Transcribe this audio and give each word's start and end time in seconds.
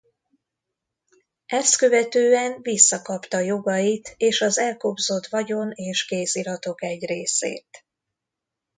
Ezt 1.45 1.77
követően 1.77 2.61
visszakapta 2.61 3.39
jogait 3.39 4.13
és 4.17 4.41
az 4.41 4.57
elkobzott 4.57 5.25
vagyon 5.27 5.71
és 5.71 6.05
kéziratok 6.05 6.83
egy 6.83 7.05
részét. 7.05 7.85